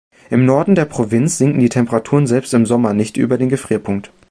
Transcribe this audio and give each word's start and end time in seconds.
Im 0.31 0.47
Norden 0.47 0.73
der 0.73 0.85
Provinz 0.85 1.37
sinken 1.37 1.59
die 1.59 1.69
Temperaturen 1.69 2.25
selbst 2.25 2.55
im 2.55 2.65
Sommer 2.65 2.95
nicht 2.95 3.17
über 3.17 3.37
den 3.37 3.49
Gefrierpunkt. 3.49 4.11